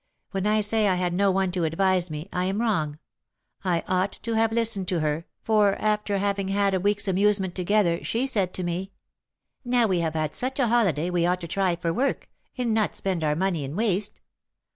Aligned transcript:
When 0.31 0.47
I 0.47 0.61
say 0.61 0.87
I 0.87 0.95
had 0.95 1.13
no 1.13 1.29
one 1.29 1.51
to 1.51 1.63
advise 1.63 2.09
me, 2.09 2.27
I 2.33 2.45
am 2.45 2.59
wrong: 2.59 2.97
I 3.63 3.83
ought 3.87 4.13
to 4.23 4.33
have 4.35 4.51
listened 4.51 4.87
to 4.87 4.99
her; 5.01 5.27
for, 5.43 5.75
after 5.75 6.17
having 6.17 6.47
had 6.47 6.73
a 6.73 6.79
week's 6.79 7.07
amusement 7.07 7.53
together, 7.53 8.03
she 8.03 8.25
said 8.25 8.51
to 8.55 8.63
me, 8.63 8.93
'Now 9.63 9.85
we 9.85 9.99
have 9.99 10.15
had 10.15 10.33
such 10.33 10.57
a 10.59 10.69
holiday, 10.69 11.11
we 11.11 11.27
ought 11.27 11.41
to 11.41 11.47
try 11.47 11.75
for 11.75 11.93
work, 11.93 12.27
and 12.57 12.73
not 12.73 12.95
spend 12.95 13.23
our 13.23 13.35
money 13.35 13.63
in 13.63 13.75
waste.' 13.75 14.21